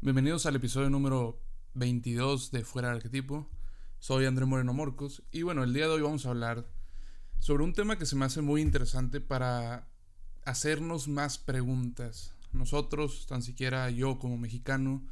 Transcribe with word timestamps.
Bienvenidos 0.00 0.46
al 0.46 0.54
episodio 0.54 0.88
número 0.90 1.42
22 1.74 2.52
de 2.52 2.62
Fuera 2.62 2.86
del 2.86 2.98
Arquetipo. 2.98 3.48
Soy 3.98 4.26
André 4.26 4.44
Moreno 4.44 4.72
Morcos 4.72 5.24
y 5.32 5.42
bueno, 5.42 5.64
el 5.64 5.74
día 5.74 5.88
de 5.88 5.94
hoy 5.94 6.02
vamos 6.02 6.24
a 6.24 6.30
hablar 6.30 6.68
sobre 7.40 7.64
un 7.64 7.72
tema 7.72 7.98
que 7.98 8.06
se 8.06 8.14
me 8.14 8.24
hace 8.24 8.40
muy 8.40 8.60
interesante 8.60 9.20
para 9.20 9.88
hacernos 10.44 11.08
más 11.08 11.38
preguntas. 11.38 12.36
Nosotros, 12.52 13.26
tan 13.26 13.42
siquiera 13.42 13.90
yo 13.90 14.20
como 14.20 14.38
mexicano, 14.38 15.04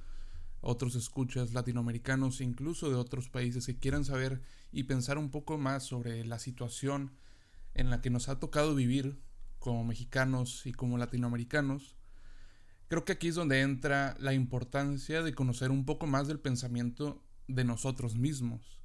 otros 0.61 0.95
escuchas 0.95 1.53
latinoamericanos, 1.53 2.41
incluso 2.41 2.89
de 2.89 2.95
otros 2.95 3.29
países 3.29 3.67
que 3.67 3.81
quieran 3.81 4.05
saber 4.05 4.41
y 4.71 4.85
pensar 4.85 5.19
un 5.19 5.33
poco 5.33 5.59
más 5.59 5.83
sobre 5.83 6.25
la 6.25 6.39
situación 6.39 7.11
en 7.75 7.91
la 7.91 8.01
que 8.01 8.11
nos 8.11 8.29
ha 8.29 8.39
tocado 8.39 8.77
vivir 8.77 9.21
como 9.59 9.83
mexicanos 9.83 10.65
y 10.65 10.73
como 10.73 10.97
latinoamericanos 10.97 11.97
Creo 12.89 13.05
que 13.05 13.13
aquí 13.13 13.29
es 13.29 13.35
donde 13.35 13.61
entra 13.61 14.17
la 14.21 14.33
importancia 14.33 15.23
de 15.23 15.35
conocer 15.35 15.71
un 15.71 15.85
poco 15.85 16.07
más 16.07 16.29
del 16.29 16.39
pensamiento 16.39 17.23
de 17.49 17.65
nosotros 17.65 18.17
mismos. 18.17 18.81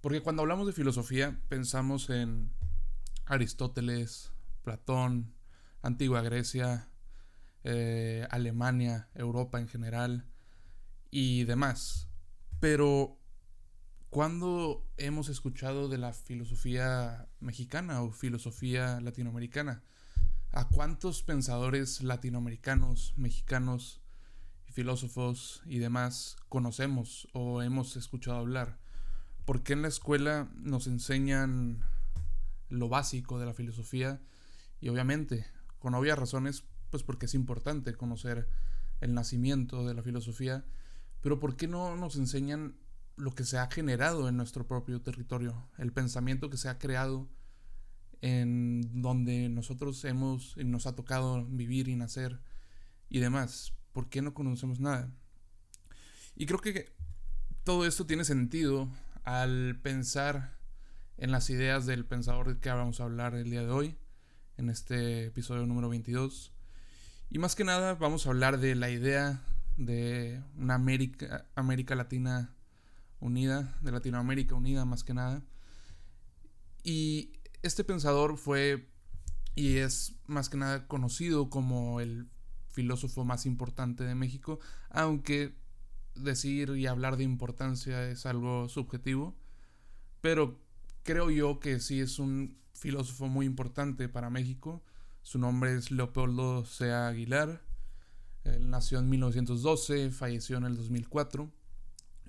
Porque 0.00 0.20
cuando 0.20 0.42
hablamos 0.42 0.66
de 0.66 0.72
filosofía 0.72 1.40
pensamos 1.48 2.10
en 2.10 2.52
Aristóteles, 3.26 4.32
Platón, 4.62 5.34
Antigua 5.80 6.22
Grecia, 6.22 6.88
eh, 7.64 8.26
Alemania, 8.30 9.08
Europa 9.14 9.60
en 9.60 9.68
general 9.68 10.26
y 11.10 11.44
demás. 11.44 12.08
Pero, 12.60 13.18
¿cuándo 14.10 14.88
hemos 14.96 15.28
escuchado 15.28 15.88
de 15.88 15.98
la 15.98 16.12
filosofía 16.12 17.28
mexicana 17.40 18.02
o 18.02 18.10
filosofía 18.10 19.00
latinoamericana? 19.00 19.82
¿A 20.54 20.68
cuántos 20.68 21.22
pensadores 21.22 22.02
latinoamericanos, 22.02 23.14
mexicanos, 23.16 24.02
filósofos 24.66 25.62
y 25.64 25.78
demás 25.78 26.36
conocemos 26.50 27.26
o 27.32 27.62
hemos 27.62 27.96
escuchado 27.96 28.36
hablar? 28.36 28.78
¿Por 29.46 29.62
qué 29.62 29.72
en 29.72 29.80
la 29.80 29.88
escuela 29.88 30.50
nos 30.56 30.88
enseñan 30.88 31.82
lo 32.68 32.90
básico 32.90 33.38
de 33.38 33.46
la 33.46 33.54
filosofía? 33.54 34.20
Y 34.78 34.90
obviamente, 34.90 35.46
con 35.78 35.94
obvias 35.94 36.18
razones, 36.18 36.64
pues 36.90 37.02
porque 37.02 37.24
es 37.24 37.32
importante 37.32 37.94
conocer 37.94 38.46
el 39.00 39.14
nacimiento 39.14 39.86
de 39.86 39.94
la 39.94 40.02
filosofía, 40.02 40.66
pero 41.22 41.40
¿por 41.40 41.56
qué 41.56 41.66
no 41.66 41.96
nos 41.96 42.16
enseñan 42.16 42.76
lo 43.16 43.34
que 43.34 43.44
se 43.44 43.56
ha 43.56 43.70
generado 43.70 44.28
en 44.28 44.36
nuestro 44.36 44.66
propio 44.66 45.00
territorio, 45.00 45.70
el 45.78 45.94
pensamiento 45.94 46.50
que 46.50 46.58
se 46.58 46.68
ha 46.68 46.78
creado 46.78 47.30
en 48.22 49.02
donde 49.02 49.48
nosotros 49.48 50.02
hemos 50.04 50.54
y 50.56 50.64
nos 50.64 50.86
ha 50.86 50.94
tocado 50.94 51.44
vivir 51.44 51.88
y 51.88 51.96
nacer 51.96 52.40
y 53.08 53.18
demás. 53.18 53.74
¿Por 53.92 54.08
qué 54.08 54.22
no 54.22 54.32
conocemos 54.32 54.80
nada? 54.80 55.10
Y 56.34 56.46
creo 56.46 56.60
que 56.60 56.90
todo 57.64 57.84
esto 57.84 58.06
tiene 58.06 58.24
sentido 58.24 58.88
al 59.24 59.78
pensar 59.82 60.56
en 61.18 61.30
las 61.30 61.50
ideas 61.50 61.84
del 61.84 62.06
pensador 62.06 62.58
que 62.58 62.70
vamos 62.70 63.00
a 63.00 63.04
hablar 63.04 63.34
el 63.34 63.50
día 63.50 63.62
de 63.62 63.70
hoy, 63.70 63.96
en 64.56 64.70
este 64.70 65.26
episodio 65.26 65.66
número 65.66 65.88
22. 65.88 66.52
Y 67.28 67.38
más 67.38 67.54
que 67.54 67.64
nada 67.64 67.94
vamos 67.94 68.26
a 68.26 68.30
hablar 68.30 68.58
de 68.58 68.74
la 68.76 68.88
idea 68.88 69.42
de 69.76 70.42
una 70.56 70.74
América, 70.74 71.46
América 71.54 71.94
Latina 71.94 72.54
unida, 73.20 73.76
de 73.82 73.92
Latinoamérica 73.92 74.54
unida 74.54 74.84
más 74.84 75.04
que 75.04 75.14
nada. 75.14 75.42
Y 76.82 77.32
este 77.62 77.84
pensador 77.84 78.36
fue 78.36 78.88
y 79.54 79.76
es 79.76 80.16
más 80.26 80.48
que 80.48 80.56
nada 80.56 80.86
conocido 80.86 81.50
como 81.50 82.00
el 82.00 82.28
filósofo 82.70 83.24
más 83.24 83.46
importante 83.46 84.04
de 84.04 84.14
México, 84.14 84.58
aunque 84.90 85.54
decir 86.14 86.70
y 86.70 86.86
hablar 86.86 87.16
de 87.16 87.24
importancia 87.24 88.08
es 88.08 88.26
algo 88.26 88.68
subjetivo, 88.68 89.36
pero 90.20 90.58
creo 91.02 91.30
yo 91.30 91.60
que 91.60 91.80
sí 91.80 92.00
es 92.00 92.18
un 92.18 92.58
filósofo 92.72 93.28
muy 93.28 93.46
importante 93.46 94.08
para 94.08 94.30
México. 94.30 94.82
Su 95.22 95.38
nombre 95.38 95.74
es 95.74 95.90
Leopoldo 95.90 96.64
Sea 96.64 97.08
Aguilar. 97.08 97.62
Él 98.44 98.70
nació 98.70 98.98
en 98.98 99.08
1912, 99.08 100.10
falleció 100.10 100.56
en 100.56 100.64
el 100.64 100.76
2004. 100.76 101.50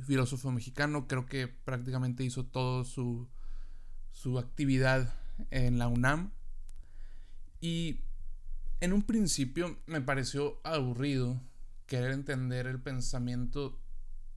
Filósofo 0.05 0.51
mexicano, 0.51 1.07
creo 1.07 1.25
que 1.25 1.47
prácticamente 1.47 2.23
hizo 2.23 2.45
todo 2.45 2.83
su, 2.83 3.27
su 4.11 4.37
actividad 4.37 5.13
en 5.51 5.77
la 5.77 5.87
UNAM. 5.87 6.31
Y 7.61 8.01
en 8.81 8.93
un 8.93 9.03
principio 9.03 9.77
me 9.85 10.01
pareció 10.01 10.59
aburrido 10.63 11.39
querer 11.85 12.11
entender 12.11 12.67
el 12.67 12.81
pensamiento 12.81 13.79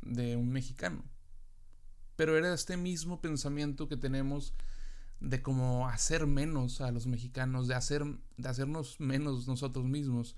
de 0.03 0.37
un 0.37 0.51
mexicano. 0.51 1.05
Pero 2.17 2.37
era 2.37 2.55
este 2.55 2.77
mismo 2.77 3.21
pensamiento 3.21 3.89
que 3.89 3.97
tenemos 3.97 4.55
de 5.21 5.43
cómo 5.43 5.89
hacer 5.89 6.27
menos 6.27 6.81
a 6.81 6.91
los 6.91 7.07
mexicanos, 7.07 7.69
de, 7.69 7.75
hacer, 7.75 8.05
de 8.37 8.49
hacernos 8.49 9.01
menos 9.01 9.49
nosotros 9.49 9.84
mismos. 9.87 10.37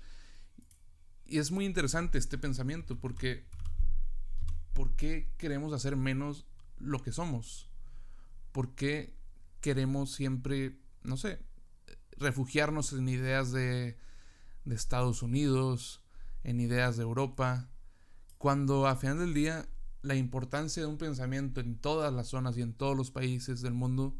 Y 1.25 1.37
es 1.37 1.51
muy 1.51 1.65
interesante 1.65 2.17
este 2.17 2.37
pensamiento 2.37 2.97
porque 2.97 3.45
¿por 4.73 4.95
qué 4.95 5.29
queremos 5.37 5.73
hacer 5.73 5.95
menos 5.95 6.45
lo 6.79 7.03
que 7.03 7.11
somos? 7.11 7.69
¿Por 8.51 8.73
qué 8.75 9.18
queremos 9.61 10.11
siempre, 10.11 10.77
no 11.03 11.17
sé, 11.17 11.39
refugiarnos 12.17 12.93
en 12.93 13.09
ideas 13.09 13.51
de, 13.51 13.97
de 14.65 14.75
Estados 14.75 15.21
Unidos, 15.23 16.01
en 16.43 16.59
ideas 16.59 16.97
de 16.97 17.03
Europa, 17.03 17.69
cuando 18.37 18.87
a 18.87 18.95
final 18.95 19.19
del 19.19 19.33
día 19.33 19.67
la 20.01 20.15
importancia 20.15 20.81
de 20.81 20.87
un 20.87 20.97
pensamiento 20.97 21.59
en 21.59 21.75
todas 21.75 22.13
las 22.13 22.27
zonas 22.27 22.57
y 22.57 22.61
en 22.61 22.73
todos 22.73 22.95
los 22.95 23.11
países 23.11 23.61
del 23.61 23.73
mundo 23.73 24.15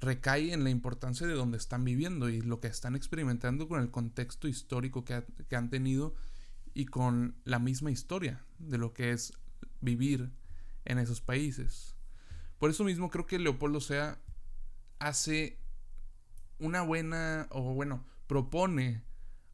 recae 0.00 0.52
en 0.52 0.64
la 0.64 0.70
importancia 0.70 1.26
de 1.26 1.34
donde 1.34 1.56
están 1.56 1.84
viviendo 1.84 2.28
y 2.28 2.40
lo 2.40 2.60
que 2.60 2.66
están 2.66 2.96
experimentando 2.96 3.68
con 3.68 3.80
el 3.80 3.90
contexto 3.90 4.48
histórico 4.48 5.04
que, 5.04 5.24
que 5.48 5.56
han 5.56 5.70
tenido 5.70 6.14
y 6.74 6.86
con 6.86 7.36
la 7.44 7.58
misma 7.58 7.90
historia 7.90 8.44
de 8.58 8.78
lo 8.78 8.92
que 8.92 9.12
es 9.12 9.32
vivir 9.80 10.32
en 10.84 10.98
esos 10.98 11.20
países. 11.20 11.94
Por 12.58 12.70
eso 12.70 12.84
mismo 12.84 13.10
creo 13.10 13.26
que 13.26 13.38
Leopoldo 13.38 13.80
sea 13.80 14.20
hace 15.02 15.58
una 16.58 16.82
buena, 16.82 17.48
o 17.50 17.74
bueno, 17.74 18.06
propone 18.26 19.02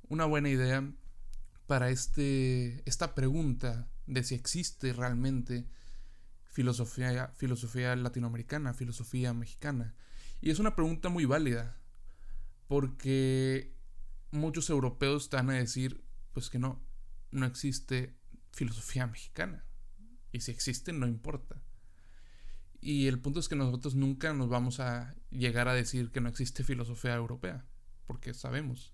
una 0.09 0.27
buena 0.27 0.49
idea 0.51 0.93
para 1.67 1.91
este, 1.91 2.83
esta 2.89 3.15
pregunta 3.15 3.89
de 4.07 4.25
si 4.25 4.35
existe 4.35 4.93
realmente 4.93 5.67
filosofía, 6.45 7.29
filosofía 7.37 7.97
latinoamericana, 7.97 8.75
filosofía 8.75 9.33
mexicana. 9.33 9.95
Y 10.41 10.51
es 10.51 10.59
una 10.59 10.77
pregunta 10.77 11.09
muy 11.09 11.25
válida, 11.25 11.77
porque 12.67 13.75
muchos 14.31 14.69
europeos 14.71 15.25
están 15.25 15.51
a 15.51 15.55
decir, 15.55 16.05
pues 16.33 16.51
que 16.51 16.59
no, 16.59 16.81
no 17.31 17.47
existe 17.47 18.15
filosofía 18.53 19.07
mexicana. 19.07 19.65
Y 20.31 20.41
si 20.41 20.51
existe, 20.51 20.93
no 20.93 21.07
importa. 21.07 21.63
Y 22.81 23.07
el 23.07 23.19
punto 23.19 23.41
es 23.41 23.49
que 23.49 23.57
nosotros 23.57 23.95
nunca 23.95 24.33
nos 24.33 24.49
vamos 24.49 24.81
a 24.81 25.15
llegar 25.31 25.69
a 25.69 25.75
decir 25.75 26.11
que 26.11 26.21
no 26.21 26.29
existe 26.29 26.63
filosofía 26.63 27.15
europea, 27.15 27.65
porque 28.07 28.35
sabemos. 28.35 28.93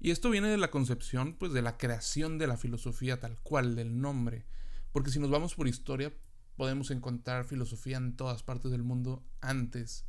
Y 0.00 0.12
esto 0.12 0.30
viene 0.30 0.48
de 0.48 0.56
la 0.56 0.70
concepción, 0.70 1.34
pues, 1.34 1.52
de 1.52 1.62
la 1.62 1.76
creación 1.76 2.38
de 2.38 2.46
la 2.46 2.56
filosofía 2.56 3.20
tal 3.20 3.38
cual, 3.40 3.76
del 3.76 4.00
nombre. 4.00 4.46
Porque 4.92 5.10
si 5.10 5.18
nos 5.18 5.30
vamos 5.30 5.54
por 5.54 5.68
historia, 5.68 6.12
podemos 6.56 6.90
encontrar 6.90 7.44
filosofía 7.44 7.98
en 7.98 8.16
todas 8.16 8.42
partes 8.42 8.70
del 8.70 8.82
mundo 8.82 9.24
antes 9.40 10.04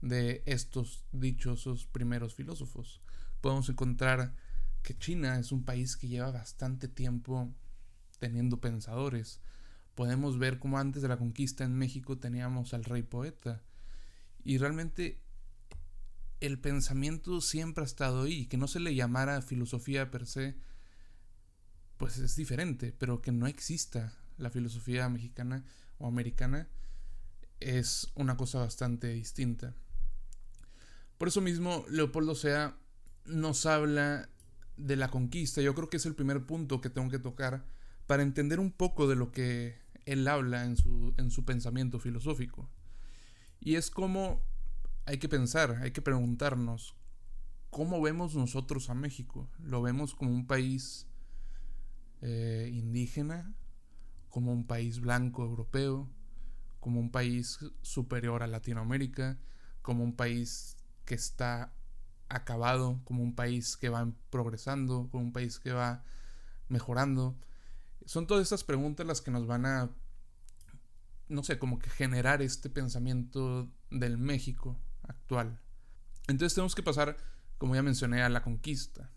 de 0.00 0.42
estos 0.46 1.04
dichosos 1.12 1.86
primeros 1.86 2.34
filósofos. 2.34 3.02
Podemos 3.40 3.68
encontrar 3.68 4.34
que 4.82 4.96
China 4.96 5.38
es 5.38 5.52
un 5.52 5.64
país 5.64 5.96
que 5.96 6.08
lleva 6.08 6.30
bastante 6.30 6.88
tiempo 6.88 7.52
teniendo 8.18 8.60
pensadores 8.60 9.40
podemos 9.94 10.38
ver 10.38 10.58
cómo 10.58 10.78
antes 10.78 11.02
de 11.02 11.08
la 11.08 11.18
conquista 11.18 11.64
en 11.64 11.74
México 11.74 12.18
teníamos 12.18 12.74
al 12.74 12.84
rey 12.84 13.02
poeta. 13.02 13.62
Y 14.42 14.58
realmente 14.58 15.20
el 16.40 16.58
pensamiento 16.58 17.40
siempre 17.40 17.82
ha 17.82 17.86
estado 17.86 18.22
ahí, 18.22 18.46
que 18.46 18.56
no 18.56 18.68
se 18.68 18.80
le 18.80 18.94
llamara 18.94 19.40
filosofía 19.42 20.10
per 20.10 20.26
se, 20.26 20.56
pues 21.96 22.18
es 22.18 22.36
diferente, 22.36 22.92
pero 22.92 23.22
que 23.22 23.32
no 23.32 23.46
exista 23.46 24.12
la 24.36 24.50
filosofía 24.50 25.08
mexicana 25.08 25.64
o 25.98 26.06
americana 26.06 26.68
es 27.60 28.10
una 28.14 28.36
cosa 28.36 28.58
bastante 28.58 29.08
distinta. 29.08 29.74
Por 31.18 31.28
eso 31.28 31.40
mismo, 31.40 31.84
Leopoldo 31.88 32.34
Sea 32.34 32.76
nos 33.24 33.64
habla 33.64 34.28
de 34.76 34.96
la 34.96 35.08
conquista. 35.08 35.62
Yo 35.62 35.74
creo 35.74 35.88
que 35.88 35.96
es 35.96 36.06
el 36.06 36.14
primer 36.14 36.44
punto 36.44 36.80
que 36.80 36.90
tengo 36.90 37.08
que 37.08 37.18
tocar 37.18 37.64
para 38.06 38.22
entender 38.22 38.60
un 38.60 38.72
poco 38.72 39.06
de 39.08 39.16
lo 39.16 39.32
que 39.32 39.83
él 40.06 40.26
habla 40.28 40.64
en 40.64 40.76
su, 40.76 41.14
en 41.16 41.30
su 41.30 41.44
pensamiento 41.44 41.98
filosófico. 41.98 42.70
Y 43.60 43.76
es 43.76 43.90
como 43.90 44.42
hay 45.06 45.18
que 45.18 45.28
pensar, 45.28 45.78
hay 45.82 45.90
que 45.90 46.02
preguntarnos, 46.02 46.96
¿cómo 47.70 48.00
vemos 48.00 48.34
nosotros 48.34 48.88
a 48.90 48.94
México? 48.94 49.50
¿Lo 49.58 49.82
vemos 49.82 50.14
como 50.14 50.30
un 50.30 50.46
país 50.46 51.06
eh, 52.22 52.70
indígena, 52.72 53.54
como 54.30 54.52
un 54.52 54.66
país 54.66 55.00
blanco 55.00 55.44
europeo, 55.44 56.08
como 56.80 57.00
un 57.00 57.10
país 57.10 57.58
superior 57.82 58.42
a 58.42 58.46
Latinoamérica, 58.46 59.38
como 59.82 60.04
un 60.04 60.16
país 60.16 60.76
que 61.04 61.14
está 61.14 61.72
acabado, 62.28 63.00
como 63.04 63.22
un 63.22 63.34
país 63.34 63.76
que 63.76 63.90
va 63.90 64.10
progresando, 64.30 65.08
como 65.10 65.24
un 65.24 65.32
país 65.32 65.58
que 65.58 65.72
va 65.72 66.02
mejorando. 66.68 67.36
Son 68.06 68.26
todas 68.26 68.42
estas 68.42 68.64
preguntas 68.64 69.06
las 69.06 69.20
que 69.20 69.30
nos 69.30 69.46
van 69.46 69.66
a, 69.66 69.90
no 71.28 71.42
sé, 71.42 71.58
como 71.58 71.78
que 71.78 71.90
generar 71.90 72.42
este 72.42 72.70
pensamiento 72.70 73.70
del 73.90 74.18
México 74.18 74.78
actual. 75.02 75.60
Entonces 76.28 76.54
tenemos 76.54 76.74
que 76.74 76.82
pasar, 76.82 77.16
como 77.58 77.74
ya 77.74 77.82
mencioné, 77.82 78.22
a 78.22 78.28
la 78.28 78.42
conquista. 78.42 79.10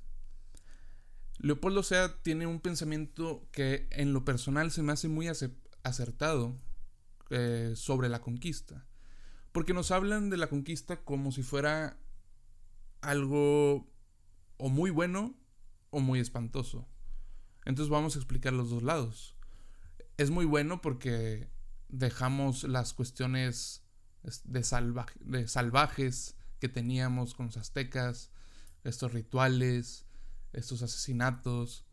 Leopoldo 1.39 1.83
Sea 1.83 2.21
tiene 2.23 2.47
un 2.47 2.59
pensamiento 2.59 3.47
que 3.51 3.87
en 3.91 4.13
lo 4.13 4.25
personal 4.25 4.71
se 4.71 4.81
me 4.81 4.91
hace 4.91 5.07
muy 5.07 5.27
acertado 5.83 6.55
eh, 7.29 7.73
sobre 7.75 8.09
la 8.09 8.21
conquista. 8.21 8.85
Porque 9.51 9.73
nos 9.73 9.91
hablan 9.91 10.29
de 10.29 10.37
la 10.37 10.47
conquista 10.47 10.97
como 11.03 11.31
si 11.31 11.43
fuera 11.43 11.97
algo 13.01 13.87
o 14.57 14.69
muy 14.69 14.89
bueno 14.89 15.35
o 15.89 15.99
muy 15.99 16.19
espantoso. 16.19 16.87
Entonces 17.67 17.89
vamos 17.89 18.15
a 18.15 18.19
explicar 18.19 18.53
los 18.53 18.69
dos 18.69 18.81
lados. 18.81 19.35
Es 20.15 20.31
muy 20.31 20.45
bueno 20.45 20.79
porque 20.81 21.49
dejamos 21.89 22.63
las 22.63 22.93
cuestiones 22.93 23.83
de, 24.45 24.63
salvajes 24.63 26.37
que 26.59 26.69
teníamos 26.69 27.33
con 27.33 27.47
los 27.47 27.57
aztecas, 27.57 28.31
estos 28.85 29.11
rituales, 29.11 30.05
estos 30.53 30.81
asesinatos. 30.81 31.85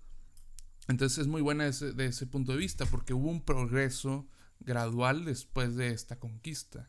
Entonces 0.86 1.18
es 1.18 1.26
muy 1.26 1.42
buena 1.42 1.64
de 1.68 2.06
ese 2.06 2.26
punto 2.28 2.52
de 2.52 2.58
vista 2.58 2.86
porque 2.86 3.12
hubo 3.12 3.28
un 3.28 3.44
progreso 3.44 4.28
gradual 4.60 5.24
después 5.24 5.74
de 5.74 5.88
esta 5.88 6.20
conquista. 6.20 6.88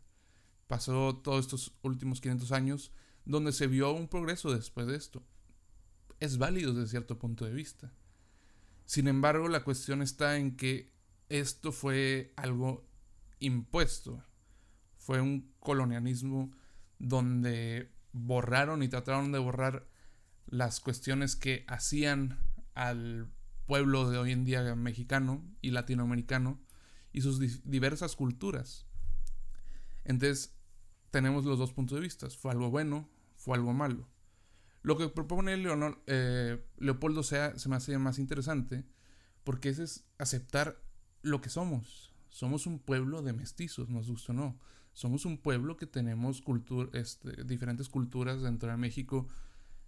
Pasó 0.67 1.15
todos 1.23 1.45
estos 1.45 1.73
últimos 1.81 2.21
500 2.21 2.51
años 2.51 2.91
donde 3.25 3.51
se 3.51 3.65
vio 3.65 3.91
un 3.93 4.07
progreso 4.07 4.53
después 4.53 4.85
de 4.85 4.95
esto. 4.95 5.23
Es 6.19 6.37
válido 6.37 6.75
desde 6.75 6.91
cierto 6.91 7.17
punto 7.17 7.45
de 7.45 7.51
vista. 7.51 7.91
Sin 8.85 9.07
embargo, 9.07 9.47
la 9.47 9.63
cuestión 9.63 10.01
está 10.01 10.37
en 10.37 10.55
que 10.55 10.93
esto 11.29 11.71
fue 11.71 12.33
algo 12.35 12.87
impuesto. 13.39 14.23
Fue 14.97 15.21
un 15.21 15.53
colonialismo 15.59 16.51
donde 16.99 17.91
borraron 18.11 18.83
y 18.83 18.87
trataron 18.87 19.31
de 19.31 19.39
borrar 19.39 19.87
las 20.45 20.79
cuestiones 20.79 21.35
que 21.35 21.65
hacían 21.67 22.39
al 22.73 23.31
pueblo 23.65 24.09
de 24.09 24.17
hoy 24.17 24.31
en 24.31 24.45
día 24.45 24.75
mexicano 24.75 25.43
y 25.61 25.71
latinoamericano 25.71 26.61
y 27.11 27.21
sus 27.21 27.39
diversas 27.63 28.15
culturas. 28.15 28.85
Entonces, 30.03 30.55
tenemos 31.11 31.45
los 31.45 31.57
dos 31.57 31.73
puntos 31.73 31.95
de 31.95 32.01
vista. 32.01 32.29
Fue 32.29 32.51
algo 32.51 32.69
bueno, 32.69 33.09
fue 33.35 33.57
algo 33.57 33.73
malo. 33.73 34.07
Lo 34.85 34.97
que 34.97 35.09
propone 35.09 35.55
eh, 36.05 36.63
Leopoldo 36.77 37.23
sea, 37.23 37.57
se 37.57 37.69
me 37.69 37.75
hace 37.75 37.97
más 37.97 38.19
interesante 38.19 38.85
porque 39.43 39.69
ese 39.69 39.83
es 39.83 40.05
aceptar 40.19 40.79
lo 41.23 41.41
que 41.41 41.49
somos. 41.49 42.13
Somos 42.29 42.67
un 42.67 42.77
pueblo 42.77 43.23
de 43.23 43.33
mestizos, 43.33 43.89
nos 43.89 44.07
gusta 44.07 44.31
o 44.31 44.35
no. 44.35 44.59
Somos 44.93 45.25
un 45.25 45.39
pueblo 45.39 45.75
que 45.75 45.87
tenemos 45.87 46.43
este, 46.93 47.43
diferentes 47.45 47.89
culturas 47.89 48.43
dentro 48.43 48.69
de 48.69 48.77
México 48.77 49.27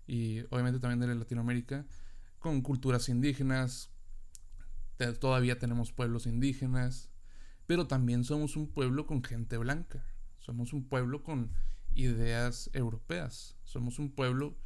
y 0.08 0.40
obviamente 0.50 0.80
también 0.80 1.00
de 1.00 1.14
Latinoamérica, 1.14 1.86
con 2.40 2.62
culturas 2.64 3.08
indígenas, 3.08 3.92
todavía 5.20 5.60
tenemos 5.60 5.92
pueblos 5.92 6.26
indígenas, 6.26 7.12
pero 7.68 7.86
también 7.86 8.24
somos 8.24 8.56
un 8.56 8.68
pueblo 8.68 9.06
con 9.06 9.24
gente 9.24 9.58
blanca, 9.58 10.04
somos 10.40 10.74
un 10.74 10.90
pueblo 10.90 11.22
con 11.22 11.52
ideas 11.94 12.72
europeas, 12.74 13.58
somos 13.64 14.00
un 14.00 14.10
pueblo 14.10 14.58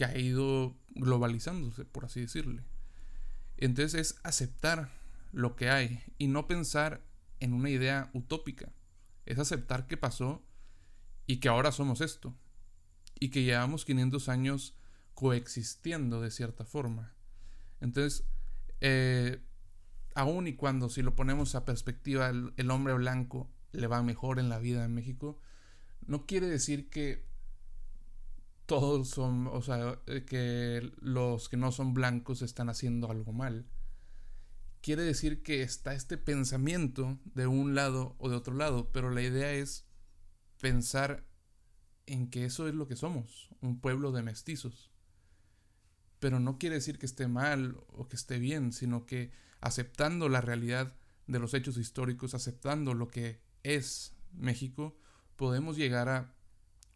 que 0.00 0.06
ha 0.06 0.16
ido 0.16 0.78
globalizándose, 0.94 1.84
por 1.84 2.06
así 2.06 2.22
decirle. 2.22 2.64
Entonces 3.58 4.00
es 4.00 4.20
aceptar 4.22 4.90
lo 5.30 5.56
que 5.56 5.68
hay 5.68 6.02
y 6.16 6.28
no 6.28 6.46
pensar 6.46 7.02
en 7.38 7.52
una 7.52 7.68
idea 7.68 8.08
utópica, 8.14 8.72
es 9.26 9.38
aceptar 9.38 9.86
que 9.86 9.98
pasó 9.98 10.42
y 11.26 11.36
que 11.36 11.50
ahora 11.50 11.70
somos 11.70 12.00
esto, 12.00 12.34
y 13.18 13.28
que 13.28 13.42
llevamos 13.42 13.84
500 13.84 14.30
años 14.30 14.74
coexistiendo 15.12 16.22
de 16.22 16.30
cierta 16.30 16.64
forma. 16.64 17.12
Entonces, 17.82 18.24
eh, 18.80 19.42
aun 20.14 20.46
y 20.46 20.54
cuando 20.54 20.88
si 20.88 21.02
lo 21.02 21.14
ponemos 21.14 21.54
a 21.54 21.66
perspectiva, 21.66 22.30
el, 22.30 22.70
hombre 22.70 22.94
blanco 22.94 23.50
le 23.72 23.86
va 23.86 24.02
mejor 24.02 24.38
en 24.38 24.48
la 24.48 24.60
vida 24.60 24.82
en 24.82 24.94
México, 24.94 25.38
no 26.06 26.24
quiere 26.24 26.46
decir 26.46 26.88
que 26.88 27.28
todos 28.70 29.08
son, 29.08 29.48
o 29.48 29.62
sea, 29.62 29.98
eh, 30.06 30.24
que 30.24 30.92
los 31.00 31.48
que 31.48 31.56
no 31.56 31.72
son 31.72 31.92
blancos 31.92 32.40
están 32.40 32.68
haciendo 32.68 33.10
algo 33.10 33.32
mal. 33.32 33.66
Quiere 34.80 35.02
decir 35.02 35.42
que 35.42 35.62
está 35.62 35.92
este 35.92 36.16
pensamiento 36.16 37.18
de 37.24 37.48
un 37.48 37.74
lado 37.74 38.14
o 38.18 38.28
de 38.28 38.36
otro 38.36 38.54
lado, 38.54 38.92
pero 38.92 39.10
la 39.10 39.22
idea 39.22 39.52
es 39.52 39.86
pensar 40.60 41.26
en 42.06 42.30
que 42.30 42.44
eso 42.44 42.68
es 42.68 42.74
lo 42.74 42.86
que 42.86 42.94
somos, 42.96 43.50
un 43.60 43.80
pueblo 43.80 44.12
de 44.12 44.22
mestizos 44.22 44.90
pero 46.20 46.38
no 46.38 46.58
quiere 46.58 46.76
decir 46.76 46.98
que 46.98 47.06
esté 47.06 47.26
mal 47.26 47.76
o 47.88 48.06
que 48.08 48.14
esté 48.14 48.38
bien, 48.38 48.72
sino 48.72 49.06
que 49.06 49.32
aceptando 49.60 50.28
la 50.28 50.42
realidad 50.42 50.94
de 51.26 51.38
los 51.38 51.54
hechos 51.54 51.78
históricos, 51.78 52.34
aceptando 52.34 52.94
lo 52.94 53.08
que 53.08 53.40
es 53.62 54.14
México, 54.32 54.96
podemos 55.36 55.76
llegar 55.76 56.08
a 56.08 56.34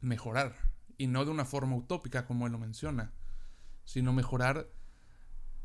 mejorar, 0.01 0.64
y 0.99 1.07
no 1.07 1.25
de 1.25 1.31
una 1.31 1.45
forma 1.45 1.77
utópica 1.77 2.27
como 2.27 2.47
él 2.47 2.53
lo 2.53 2.59
menciona, 2.59 3.13
sino 3.85 4.13
mejorar 4.13 4.69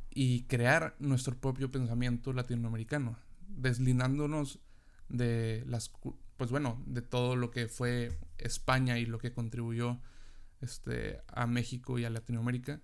y 0.10 0.44
crear 0.44 0.96
nuestro 1.00 1.38
propio 1.38 1.72
pensamiento 1.72 2.34
latinoamericano, 2.34 3.18
deslindándonos 3.48 4.60
de 5.08 5.64
las 5.68 5.92
pues 6.38 6.52
bueno, 6.52 6.82
de 6.86 7.02
todo 7.02 7.36
lo 7.36 7.52
que 7.52 7.68
fue 7.68 8.18
España 8.38 8.98
y 8.98 9.06
lo 9.06 9.20
que 9.20 9.34
contribuyó 9.34 10.00
este, 10.62 11.22
a 11.28 11.48
México 11.48 12.00
y 12.00 12.06
a 12.06 12.10
Latinoamérica 12.10 12.82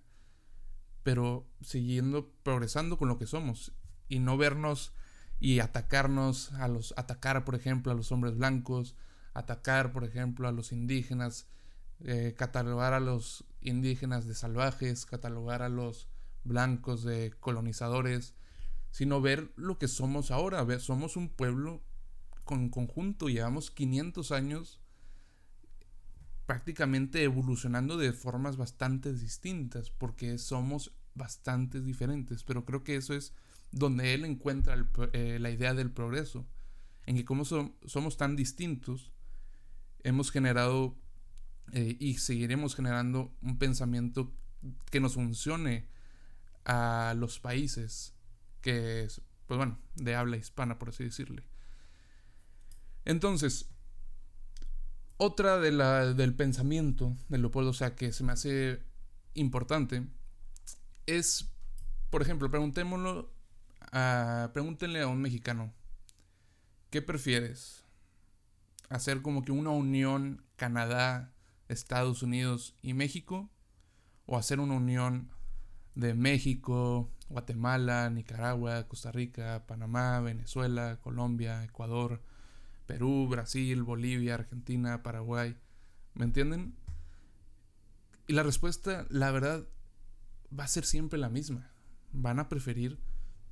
pero 1.06 1.46
siguiendo 1.60 2.32
progresando 2.42 2.98
con 2.98 3.06
lo 3.06 3.16
que 3.16 3.28
somos 3.28 3.70
y 4.08 4.18
no 4.18 4.36
vernos 4.36 4.92
y 5.38 5.60
atacarnos 5.60 6.52
a 6.54 6.66
los 6.66 6.94
atacar 6.96 7.44
por 7.44 7.54
ejemplo 7.54 7.92
a 7.92 7.94
los 7.94 8.10
hombres 8.10 8.36
blancos 8.36 8.96
atacar 9.32 9.92
por 9.92 10.02
ejemplo 10.02 10.48
a 10.48 10.52
los 10.52 10.72
indígenas 10.72 11.46
eh, 12.00 12.34
catalogar 12.36 12.92
a 12.92 13.00
los 13.00 13.44
indígenas 13.60 14.26
de 14.26 14.34
salvajes 14.34 15.06
catalogar 15.06 15.62
a 15.62 15.68
los 15.68 16.08
blancos 16.44 17.02
de 17.02 17.32
colonizadores 17.40 18.34
sino 18.96 19.20
ver 19.20 19.52
lo 19.56 19.78
que 19.78 19.88
somos 19.88 20.30
ahora. 20.30 20.66
Somos 20.78 21.18
un 21.18 21.28
pueblo 21.28 21.82
con 22.44 22.70
conjunto. 22.70 23.28
Llevamos 23.28 23.70
500 23.70 24.32
años 24.32 24.80
prácticamente 26.46 27.22
evolucionando 27.22 27.98
de 27.98 28.14
formas 28.14 28.56
bastante 28.56 29.12
distintas, 29.12 29.90
porque 29.90 30.38
somos 30.38 30.94
bastante 31.14 31.82
diferentes, 31.82 32.42
pero 32.42 32.64
creo 32.64 32.84
que 32.84 32.96
eso 32.96 33.12
es 33.12 33.34
donde 33.70 34.14
él 34.14 34.24
encuentra 34.24 34.82
eh, 35.12 35.36
la 35.42 35.50
idea 35.50 35.74
del 35.74 35.90
progreso, 35.90 36.46
en 37.04 37.16
que 37.16 37.26
como 37.26 37.44
somos 37.44 38.16
tan 38.16 38.34
distintos, 38.34 39.12
hemos 40.04 40.30
generado 40.30 40.96
eh, 41.72 41.96
y 41.98 42.14
seguiremos 42.14 42.74
generando 42.74 43.32
un 43.42 43.58
pensamiento 43.58 44.32
que 44.90 45.00
nos 45.00 45.14
funcione 45.14 45.88
a 46.64 47.14
los 47.16 47.38
países 47.38 48.14
que, 48.60 49.08
pues 49.46 49.58
bueno, 49.58 49.78
de 49.94 50.14
habla 50.14 50.36
hispana, 50.36 50.78
por 50.78 50.88
así 50.90 51.04
decirle. 51.04 51.44
Entonces, 53.04 53.68
otra 55.16 55.58
de 55.58 55.72
la, 55.72 56.12
del 56.12 56.34
pensamiento 56.34 57.16
de 57.28 57.38
Leopoldo, 57.38 57.70
o 57.70 57.74
sea, 57.74 57.94
que 57.94 58.12
se 58.12 58.24
me 58.24 58.32
hace 58.32 58.82
importante, 59.34 60.06
es, 61.06 61.48
por 62.10 62.22
ejemplo, 62.22 62.50
preguntémoslo, 62.50 63.32
a, 63.92 64.50
pregúntenle 64.52 65.00
a 65.00 65.06
un 65.06 65.22
mexicano, 65.22 65.72
¿qué 66.90 67.00
prefieres? 67.00 67.84
¿Hacer 68.88 69.22
como 69.22 69.44
que 69.44 69.52
una 69.52 69.70
unión 69.70 70.44
Canadá, 70.56 71.32
Estados 71.68 72.22
Unidos 72.22 72.76
y 72.82 72.94
México? 72.94 73.50
¿O 74.26 74.36
hacer 74.36 74.60
una 74.60 74.74
unión 74.74 75.30
de 75.94 76.14
México, 76.14 77.10
Guatemala, 77.28 78.10
Nicaragua, 78.10 78.86
Costa 78.86 79.10
Rica, 79.10 79.64
Panamá, 79.66 80.20
Venezuela, 80.20 81.00
Colombia, 81.00 81.64
Ecuador, 81.64 82.22
Perú, 82.86 83.26
Brasil, 83.28 83.82
Bolivia, 83.82 84.34
Argentina, 84.34 85.02
Paraguay. 85.02 85.56
¿Me 86.14 86.24
entienden? 86.24 86.76
Y 88.28 88.32
la 88.34 88.42
respuesta, 88.42 89.06
la 89.10 89.30
verdad, 89.30 89.66
va 90.56 90.64
a 90.64 90.68
ser 90.68 90.84
siempre 90.84 91.18
la 91.18 91.28
misma. 91.28 91.72
Van 92.12 92.38
a 92.38 92.48
preferir 92.48 92.98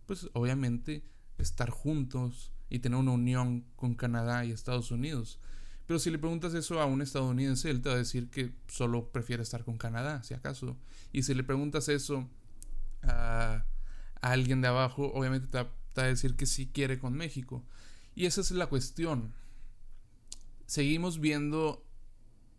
pues 0.06 0.28
obviamente 0.34 1.04
estar 1.38 1.70
juntos 1.70 2.52
y 2.68 2.80
tener 2.80 2.98
una 2.98 3.12
unión 3.12 3.64
con 3.76 3.94
Canadá 3.94 4.44
y 4.44 4.52
Estados 4.52 4.90
Unidos. 4.90 5.40
Pero 5.86 5.98
si 5.98 6.10
le 6.10 6.18
preguntas 6.18 6.54
eso 6.54 6.80
a 6.80 6.86
un 6.86 7.02
estadounidense, 7.02 7.70
él 7.70 7.82
te 7.82 7.90
va 7.90 7.94
a 7.94 7.98
decir 7.98 8.30
que 8.30 8.52
solo 8.68 9.10
prefiere 9.10 9.42
estar 9.42 9.64
con 9.64 9.76
Canadá, 9.76 10.22
si 10.22 10.34
acaso. 10.34 10.76
Y 11.12 11.24
si 11.24 11.34
le 11.34 11.44
preguntas 11.44 11.88
eso 11.88 12.28
a, 13.02 13.64
alguien 14.20 14.62
de 14.62 14.68
abajo, 14.68 15.12
obviamente 15.14 15.48
te 15.48 15.58
va, 15.58 15.70
te 15.92 16.00
va 16.00 16.06
a 16.06 16.10
decir 16.10 16.36
que 16.36 16.46
sí 16.46 16.66
quiere 16.66 16.98
con 16.98 17.12
México. 17.12 17.62
Y 18.14 18.26
esa 18.26 18.40
es 18.40 18.50
la 18.52 18.66
cuestión. 18.66 19.34
Seguimos 20.66 21.20
viendo, 21.20 21.84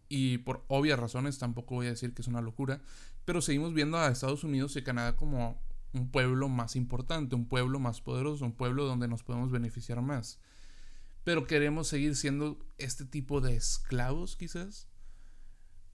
y 0.07 0.37
por 0.39 0.63
obvias 0.67 0.99
razones, 0.99 1.39
tampoco 1.39 1.75
voy 1.75 1.87
a 1.87 1.91
decir 1.91 2.13
que 2.13 2.21
es 2.21 2.27
una 2.27 2.41
locura, 2.41 2.81
pero 3.25 3.41
seguimos 3.41 3.73
viendo 3.73 3.97
a 3.97 4.09
Estados 4.09 4.43
Unidos 4.43 4.75
y 4.75 4.83
Canadá 4.83 5.15
como 5.15 5.59
un 5.93 6.11
pueblo 6.11 6.47
más 6.49 6.75
importante, 6.75 7.35
un 7.35 7.47
pueblo 7.47 7.79
más 7.79 8.01
poderoso, 8.01 8.45
un 8.45 8.53
pueblo 8.53 8.85
donde 8.85 9.07
nos 9.07 9.23
podemos 9.23 9.51
beneficiar 9.51 10.01
más. 10.01 10.39
Pero 11.25 11.47
queremos 11.47 11.87
seguir 11.89 12.15
siendo 12.15 12.65
este 12.77 13.03
tipo 13.03 13.41
de 13.41 13.55
esclavos, 13.55 14.37
quizás. 14.37 14.87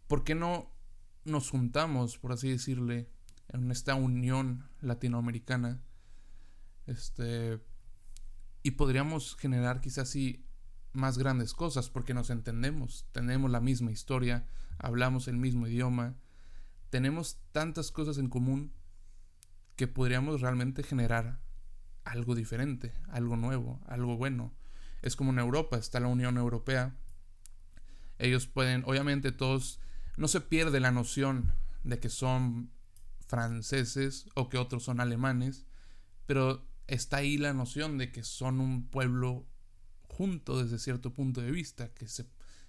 ¿Por 0.07 0.23
qué 0.23 0.35
no 0.35 0.69
nos 1.23 1.49
juntamos, 1.49 2.19
por 2.19 2.33
así 2.33 2.49
decirle, 2.49 3.09
en 3.47 3.71
esta 3.71 3.95
unión 3.95 4.69
latinoamericana? 4.81 5.81
Este. 6.85 7.59
Y 8.61 8.71
podríamos 8.71 9.35
generar 9.37 9.81
quizás 9.81 10.09
sí 10.09 10.45
más 10.93 11.17
grandes 11.17 11.53
cosas 11.53 11.89
porque 11.89 12.13
nos 12.13 12.29
entendemos, 12.29 13.07
tenemos 13.13 13.49
la 13.49 13.61
misma 13.61 13.91
historia, 13.91 14.45
hablamos 14.77 15.29
el 15.29 15.37
mismo 15.37 15.65
idioma, 15.65 16.17
tenemos 16.89 17.39
tantas 17.53 17.91
cosas 17.91 18.17
en 18.17 18.29
común 18.29 18.73
que 19.77 19.87
podríamos 19.87 20.41
realmente 20.41 20.83
generar 20.83 21.39
algo 22.03 22.35
diferente, 22.35 22.93
algo 23.07 23.37
nuevo, 23.37 23.79
algo 23.87 24.17
bueno. 24.17 24.53
Es 25.01 25.15
como 25.15 25.31
en 25.31 25.39
Europa, 25.39 25.77
está 25.77 25.99
la 25.99 26.07
Unión 26.07 26.37
Europea. 26.37 26.95
Ellos 28.19 28.47
pueden, 28.47 28.83
obviamente 28.85 29.31
todos, 29.31 29.79
no 30.17 30.27
se 30.27 30.41
pierde 30.41 30.79
la 30.79 30.91
noción 30.91 31.53
de 31.83 31.99
que 31.99 32.09
son 32.09 32.71
franceses 33.27 34.25
o 34.35 34.49
que 34.49 34.57
otros 34.57 34.83
son 34.83 34.99
alemanes, 34.99 35.65
pero 36.27 36.67
está 36.87 37.17
ahí 37.17 37.37
la 37.37 37.53
noción 37.53 37.97
de 37.97 38.11
que 38.11 38.23
son 38.23 38.59
un 38.59 38.87
pueblo 38.87 39.47
junto 40.03 40.61
desde 40.61 40.77
cierto 40.77 41.13
punto 41.13 41.41
de 41.41 41.51
vista, 41.51 41.93
que, 41.93 42.07
se, 42.07 42.27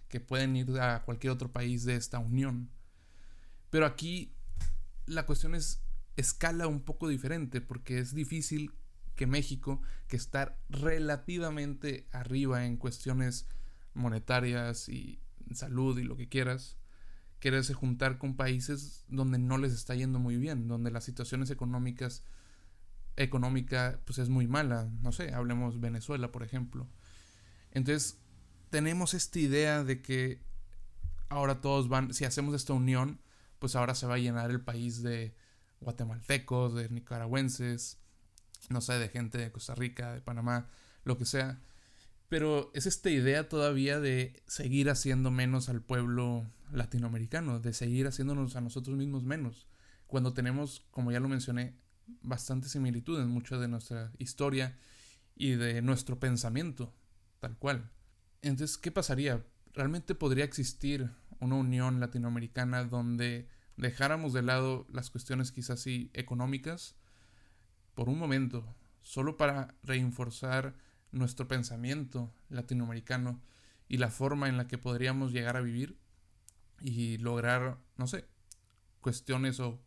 que 0.09 0.21
pueden 0.21 0.57
ir 0.57 0.81
a 0.81 1.03
cualquier 1.05 1.33
otro 1.33 1.53
país 1.53 1.85
de 1.85 1.97
esta 1.97 2.19
unión. 2.19 2.71
Pero 3.69 3.85
aquí 3.85 4.35
la 5.07 5.27
cuestión 5.27 5.55
es 5.55 5.83
escala 6.17 6.67
un 6.67 6.81
poco 6.81 7.09
diferente 7.09 7.61
porque 7.61 7.99
es 7.99 8.15
difícil 8.15 8.73
que 9.15 9.27
México, 9.27 9.81
que 10.09 10.17
está 10.17 10.59
relativamente 10.69 12.07
arriba 12.13 12.67
en 12.67 12.77
cuestiones 12.77 13.47
monetarias 13.95 14.89
y 14.89 15.21
salud 15.55 15.99
y 15.99 16.05
lo 16.05 16.17
que 16.17 16.29
quieras, 16.29 16.79
quererse 17.41 17.75
juntar 17.75 18.19
con 18.19 18.37
países 18.37 19.05
donde 19.09 19.39
no 19.39 19.59
les 19.59 19.73
está 19.73 19.95
yendo 19.95 20.19
muy 20.19 20.37
bien, 20.37 20.69
donde 20.69 20.91
las 20.91 21.05
situaciones 21.05 21.51
económicas 21.51 22.23
económica 23.17 24.01
pues 24.07 24.19
es 24.19 24.29
muy 24.29 24.47
mala, 24.47 24.91
no 25.03 25.13
sé, 25.13 25.35
hablemos 25.35 25.81
Venezuela, 25.81 26.33
por 26.33 26.43
ejemplo. 26.43 26.89
Entonces, 27.71 28.19
tenemos 28.71 29.15
esta 29.15 29.39
idea 29.39 29.85
de 29.85 30.01
que 30.01 30.41
ahora 31.29 31.61
todos 31.61 31.89
van, 31.89 32.15
si 32.15 32.25
hacemos 32.25 32.55
esta 32.55 32.73
unión, 32.73 33.21
pues 33.59 33.77
ahora 33.77 33.95
se 33.95 34.07
va 34.07 34.15
a 34.15 34.19
llenar 34.19 34.51
el 34.51 34.61
país 34.61 35.03
de 35.03 35.35
guatemaltecos, 35.81 36.75
de 36.75 36.89
nicaragüenses, 36.89 37.99
no 38.69 38.81
sé, 38.81 38.95
de 38.99 39.09
gente 39.09 39.39
de 39.39 39.53
Costa 39.53 39.75
Rica, 39.75 40.13
de 40.13 40.21
Panamá, 40.21 40.69
lo 41.05 41.19
que 41.19 41.25
sea. 41.25 41.61
Pero 42.29 42.71
es 42.75 42.87
esta 42.87 43.11
idea 43.11 43.49
todavía 43.49 44.01
de 44.01 44.43
seguir 44.47 44.89
haciendo 44.89 45.31
menos 45.31 45.69
al 45.69 45.83
pueblo 45.83 46.47
latinoamericano, 46.73 47.61
de 47.61 47.75
seguir 47.75 48.07
haciéndonos 48.07 48.57
a 48.57 48.61
nosotros 48.61 48.97
mismos 48.97 49.25
menos, 49.25 49.67
cuando 50.07 50.33
tenemos, 50.33 50.87
como 50.91 51.13
ya 51.13 51.21
lo 51.21 51.29
mencioné, 51.29 51.77
bastante 52.23 52.69
similitud 52.69 53.21
en 53.21 53.29
mucha 53.29 53.59
de 53.59 53.69
nuestra 53.69 54.13
historia 54.19 54.79
y 55.35 55.53
de 55.53 55.83
nuestro 55.83 56.19
pensamiento, 56.19 56.95
tal 57.41 57.57
cual. 57.59 57.91
Entonces, 58.43 58.79
¿qué 58.79 58.91
pasaría? 58.91 59.45
¿Realmente 59.73 60.15
podría 60.15 60.45
existir 60.45 61.11
una 61.41 61.57
unión 61.57 62.01
latinoamericana 62.01 62.85
donde 62.85 63.49
dejáramos 63.77 64.33
de 64.33 64.43
lado 64.43 64.87
las 64.93 65.11
cuestiones 65.11 65.53
quizás 65.53 65.81
sí 65.81 66.11
económicas 66.15 66.95
por 67.95 68.09
un 68.09 68.19
momento, 68.19 68.65
solo 69.01 69.37
para 69.37 69.75
reforzar 69.83 70.75
nuestro 71.11 71.49
pensamiento 71.49 72.33
latinoamericano 72.49 73.41
y 73.89 73.99
la 73.99 74.11
forma 74.11 74.49
en 74.49 74.57
la 74.57 74.67
que 74.67 74.79
podríamos 74.79 75.33
llegar 75.33 75.57
a 75.57 75.61
vivir 75.61 75.99
y 76.81 77.19
lograr, 77.19 77.79
no 77.97 78.07
sé, 78.07 78.27
cuestiones 79.01 79.61
o, 79.61 79.81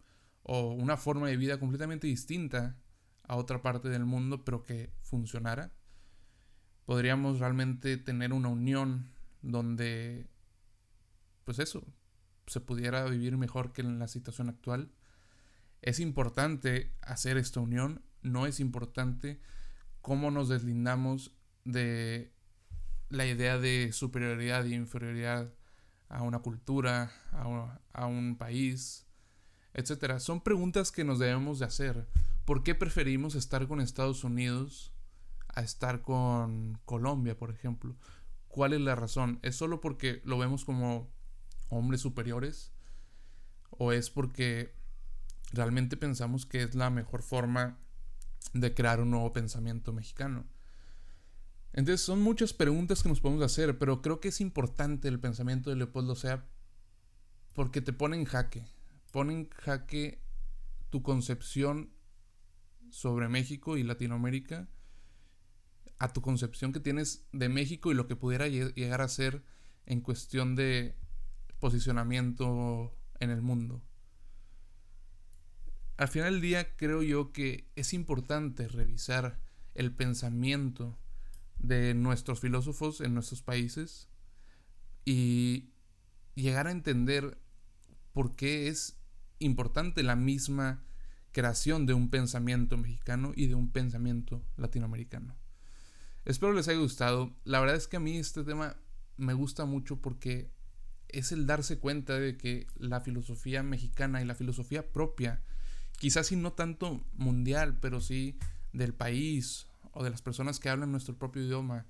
o 0.43 0.71
una 0.71 0.97
forma 0.97 1.27
de 1.27 1.37
vida 1.37 1.59
completamente 1.59 2.07
distinta 2.07 2.77
a 3.23 3.35
otra 3.37 3.61
parte 3.61 3.89
del 3.89 4.05
mundo, 4.05 4.45
pero 4.45 4.63
que 4.63 4.91
funcionara. 5.01 5.71
Podríamos 6.85 7.39
realmente 7.39 7.97
tener 7.97 8.31
una 8.33 8.49
unión 8.49 9.09
donde 9.41 10.29
pues 11.45 11.59
eso, 11.59 11.85
se 12.47 12.59
pudiera 12.59 13.05
vivir 13.05 13.37
mejor 13.37 13.71
que 13.71 13.81
en 13.81 13.99
la 13.99 14.07
situación 14.07 14.49
actual. 14.49 14.91
Es 15.85 15.99
importante 15.99 16.91
hacer 17.03 17.37
esta 17.37 17.59
unión, 17.59 18.03
no 18.23 18.47
es 18.47 18.59
importante 18.59 19.39
cómo 20.01 20.31
nos 20.31 20.49
deslindamos 20.49 21.31
de 21.63 22.33
la 23.09 23.27
idea 23.27 23.59
de 23.59 23.91
superioridad 23.93 24.65
y 24.65 24.73
inferioridad 24.73 25.53
a 26.09 26.23
una 26.23 26.39
cultura, 26.39 27.11
a, 27.93 28.07
un 28.07 28.35
país, 28.35 29.05
etc. 29.75 30.17
Son 30.17 30.41
preguntas 30.41 30.91
que 30.91 31.03
nos 31.03 31.19
debemos 31.19 31.59
de 31.59 31.65
hacer. 31.65 32.07
¿Por 32.45 32.63
qué 32.63 32.73
preferimos 32.73 33.35
estar 33.35 33.67
con 33.67 33.79
Estados 33.79 34.23
Unidos 34.23 34.91
a 35.49 35.61
estar 35.61 36.01
con 36.01 36.79
Colombia, 36.85 37.37
por 37.37 37.51
ejemplo? 37.51 37.95
¿Cuál 38.47 38.73
es 38.73 38.81
la 38.81 38.95
razón? 38.95 39.37
¿Es 39.43 39.55
solo 39.55 39.81
porque 39.81 40.23
lo 40.25 40.39
vemos 40.39 40.65
como 40.65 41.11
hombres 41.69 42.01
superiores? 42.01 42.71
¿O 43.69 43.91
es 43.91 44.09
porque 44.09 44.73
realmente 45.55 45.97
pensamos 45.97 46.45
que 46.45 46.63
es 46.63 46.75
la 46.75 46.89
mejor 46.89 47.23
forma 47.23 47.77
de 48.53 48.73
crear 48.73 49.01
un 49.01 49.11
nuevo 49.11 49.33
pensamiento 49.33 49.93
mexicano? 49.93 50.45
Entonces 51.73 52.05
son 52.05 52.21
muchas 52.21 52.53
preguntas 52.53 53.03
que 53.03 53.09
nos 53.09 53.19
podemos 53.19 53.43
hacer, 53.43 53.77
pero 53.77 54.01
creo 54.01 54.21
que 54.21 54.29
es 54.29 54.39
importante 54.39 55.07
el 55.07 55.19
pensamiento 55.19 55.69
de 55.69 55.75
Leopoldo 55.75 56.15
Sea 56.15 56.45
porque 57.53 57.81
te 57.81 57.93
pone 57.93 58.17
en 58.17 58.25
jaque, 58.25 58.65
pone 59.11 59.33
en 59.33 59.49
jaque 59.49 60.21
tu 60.89 61.01
concepción 61.01 61.91
sobre 62.89 63.27
México 63.27 63.77
y 63.77 63.83
Latinoamérica, 63.83 64.69
a 65.97 66.11
tu 66.13 66.21
concepción 66.21 66.73
que 66.73 66.79
tienes 66.79 67.25
de 67.31 67.49
México 67.49 67.91
y 67.91 67.95
lo 67.95 68.07
que 68.07 68.15
pudiera 68.15 68.47
llegar 68.47 69.01
a 69.01 69.07
ser 69.07 69.43
en 69.85 70.01
cuestión 70.01 70.55
de 70.55 70.95
posicionamiento 71.59 72.95
en 73.19 73.29
el 73.29 73.41
mundo. 73.41 73.81
Al 75.97 76.07
final 76.09 76.33
del 76.33 76.41
día 76.41 76.75
creo 76.75 77.03
yo 77.03 77.31
que 77.31 77.69
es 77.75 77.93
importante 77.93 78.67
revisar 78.67 79.39
el 79.73 79.93
pensamiento 79.93 80.97
de 81.57 81.93
nuestros 81.93 82.41
filósofos 82.41 83.01
en 83.01 83.13
nuestros 83.13 83.41
países 83.41 84.09
y 85.05 85.69
llegar 86.35 86.67
a 86.67 86.71
entender 86.71 87.37
por 88.11 88.35
qué 88.35 88.67
es 88.67 88.97
importante 89.39 90.03
la 90.03 90.15
misma 90.15 90.83
creación 91.31 91.85
de 91.85 91.93
un 91.93 92.09
pensamiento 92.09 92.77
mexicano 92.77 93.33
y 93.35 93.47
de 93.47 93.55
un 93.55 93.71
pensamiento 93.71 94.45
latinoamericano. 94.57 95.35
Espero 96.23 96.53
les 96.53 96.67
haya 96.67 96.79
gustado. 96.79 97.35
La 97.43 97.59
verdad 97.59 97.75
es 97.75 97.87
que 97.87 97.97
a 97.97 97.99
mí 97.99 98.17
este 98.17 98.43
tema 98.43 98.77
me 99.17 99.33
gusta 99.33 99.65
mucho 99.65 100.01
porque 100.01 100.49
es 101.09 101.31
el 101.31 101.45
darse 101.45 101.77
cuenta 101.77 102.19
de 102.19 102.37
que 102.37 102.67
la 102.77 103.01
filosofía 103.01 103.63
mexicana 103.63 104.21
y 104.21 104.25
la 104.25 104.35
filosofía 104.35 104.91
propia, 104.91 105.43
quizás 105.97 106.27
si 106.27 106.35
no 106.35 106.53
tanto 106.53 107.03
mundial, 107.13 107.77
pero 107.79 108.01
sí 108.01 108.37
del 108.73 108.93
país 108.93 109.67
o 109.91 110.03
de 110.03 110.09
las 110.09 110.21
personas 110.21 110.59
que 110.59 110.69
hablan 110.69 110.91
nuestro 110.91 111.17
propio 111.17 111.43
idioma 111.43 111.85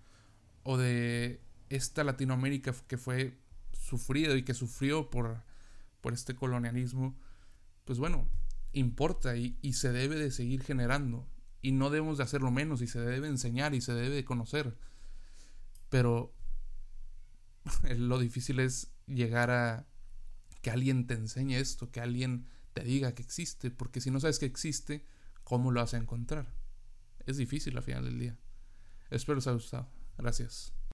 o 0.64 0.78
de 0.78 1.42
esta 1.70 2.04
Latinoamérica 2.04 2.74
que 2.88 2.98
fue 2.98 3.38
sufrido 3.74 4.36
y 4.36 4.44
que 4.44 4.54
sufrió 4.54 5.10
por, 5.10 5.44
por 6.02 6.14
este 6.14 6.36
colonialismo, 6.36 7.18
pues 7.84 8.00
bueno, 8.00 8.28
importa 8.74 9.36
y, 9.38 9.58
y 9.62 9.74
se 9.74 9.92
debe 9.92 10.16
de 10.16 10.32
seguir 10.32 10.64
generando 10.64 11.28
y 11.62 11.72
no 11.72 11.90
debemos 11.90 12.18
de 12.18 12.24
hacerlo 12.24 12.52
menos 12.52 12.82
y 12.82 12.88
se 12.88 13.00
debe 13.00 13.28
enseñar 13.28 13.74
y 13.74 13.82
se 13.82 13.94
debe 13.94 14.16
de 14.16 14.26
conocer. 14.26 14.78
Pero 15.90 16.32
lo 17.98 18.20
difícil 18.20 18.60
es 18.60 18.92
llegar 19.08 19.50
a 19.50 19.88
que 20.62 20.72
alguien 20.72 21.08
te 21.08 21.16
enseñe 21.16 21.58
esto, 21.58 21.92
que 21.92 22.02
alguien 22.02 22.48
te 22.76 22.84
diga 22.84 23.16
que 23.16 23.24
existe, 23.24 23.72
porque 23.72 24.02
si 24.02 24.12
no 24.12 24.20
sabes 24.20 24.38
que 24.38 24.46
existe, 24.46 25.06
¿cómo 25.46 25.72
lo 25.72 25.80
vas 25.80 25.94
a 25.94 25.98
encontrar? 25.98 26.54
es 27.26 27.38
difícil 27.38 27.76
al 27.76 27.82
final 27.82 28.06
del 28.06 28.20
día. 28.20 28.38
Espero 29.10 29.40
os 29.40 29.48
haya 29.48 29.56
gustado. 29.56 29.90
Gracias. 30.18 30.76